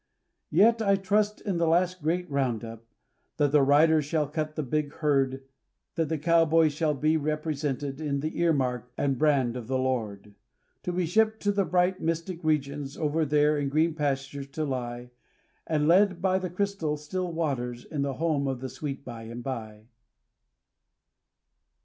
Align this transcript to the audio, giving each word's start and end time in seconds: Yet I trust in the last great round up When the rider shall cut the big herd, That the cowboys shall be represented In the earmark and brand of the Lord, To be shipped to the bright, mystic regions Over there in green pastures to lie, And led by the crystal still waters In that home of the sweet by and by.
Yet 0.49 0.81
I 0.81 0.95
trust 0.95 1.41
in 1.41 1.59
the 1.59 1.67
last 1.67 2.01
great 2.01 2.27
round 2.27 2.63
up 2.63 2.87
When 3.37 3.51
the 3.51 3.61
rider 3.61 4.01
shall 4.01 4.27
cut 4.27 4.55
the 4.55 4.63
big 4.63 4.93
herd, 4.93 5.43
That 5.93 6.09
the 6.09 6.17
cowboys 6.17 6.73
shall 6.73 6.95
be 6.95 7.17
represented 7.17 8.01
In 8.01 8.21
the 8.21 8.39
earmark 8.39 8.91
and 8.97 9.15
brand 9.19 9.55
of 9.55 9.67
the 9.67 9.77
Lord, 9.77 10.33
To 10.81 10.91
be 10.91 11.05
shipped 11.05 11.39
to 11.43 11.51
the 11.51 11.65
bright, 11.65 12.01
mystic 12.01 12.43
regions 12.43 12.97
Over 12.97 13.25
there 13.27 13.59
in 13.59 13.69
green 13.69 13.93
pastures 13.93 14.47
to 14.53 14.65
lie, 14.65 15.11
And 15.67 15.87
led 15.87 16.19
by 16.19 16.39
the 16.39 16.49
crystal 16.49 16.97
still 16.97 17.31
waters 17.31 17.85
In 17.85 18.01
that 18.01 18.13
home 18.13 18.47
of 18.47 18.59
the 18.59 18.69
sweet 18.69 19.05
by 19.05 19.25
and 19.25 19.43
by. 19.43 19.85